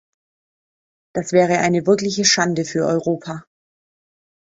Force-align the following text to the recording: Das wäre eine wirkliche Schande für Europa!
Das 1.13 1.31
wäre 1.31 1.59
eine 1.59 1.85
wirkliche 1.85 2.25
Schande 2.25 2.65
für 2.65 2.87
Europa! 2.87 3.43